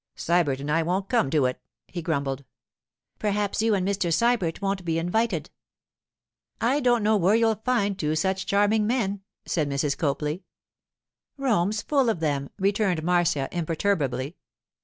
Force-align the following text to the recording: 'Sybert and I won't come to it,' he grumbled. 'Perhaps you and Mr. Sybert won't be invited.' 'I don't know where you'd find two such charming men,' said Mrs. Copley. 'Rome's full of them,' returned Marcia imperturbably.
'Sybert 0.15 0.59
and 0.59 0.71
I 0.71 0.81
won't 0.81 1.09
come 1.09 1.29
to 1.29 1.45
it,' 1.45 1.61
he 1.87 2.01
grumbled. 2.01 2.43
'Perhaps 3.19 3.61
you 3.61 3.75
and 3.75 3.87
Mr. 3.87 4.11
Sybert 4.11 4.59
won't 4.59 4.83
be 4.83 4.97
invited.' 4.97 5.51
'I 6.59 6.79
don't 6.79 7.03
know 7.03 7.17
where 7.17 7.35
you'd 7.35 7.63
find 7.63 7.99
two 7.99 8.15
such 8.15 8.47
charming 8.47 8.87
men,' 8.87 9.21
said 9.45 9.69
Mrs. 9.69 9.95
Copley. 9.95 10.41
'Rome's 11.37 11.83
full 11.83 12.09
of 12.09 12.19
them,' 12.19 12.49
returned 12.57 13.03
Marcia 13.03 13.47
imperturbably. 13.51 14.37